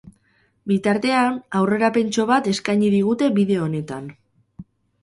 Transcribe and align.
Bitartean, 0.71 1.37
aurrerapentxo 1.59 2.27
bat 2.33 2.51
eskaini 2.55 2.91
digute 2.97 3.31
bideo 3.41 3.65
honetan! 3.71 4.15